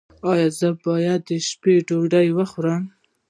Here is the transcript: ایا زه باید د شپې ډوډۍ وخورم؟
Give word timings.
ایا 0.31 0.47
زه 0.59 0.69
باید 0.85 1.21
د 1.29 1.31
شپې 1.47 1.75
ډوډۍ 1.87 2.27
وخورم؟ 2.37 2.83